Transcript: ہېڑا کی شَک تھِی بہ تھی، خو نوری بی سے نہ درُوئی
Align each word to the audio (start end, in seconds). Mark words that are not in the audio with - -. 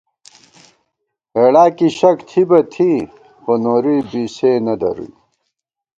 ہېڑا 1.35 1.65
کی 1.77 1.87
شَک 1.99 2.17
تھِی 2.29 2.41
بہ 2.49 2.59
تھی، 2.73 2.91
خو 3.43 3.53
نوری 3.63 3.97
بی 4.09 4.23
سے 4.35 4.51
نہ 4.65 4.73
درُوئی 4.81 5.11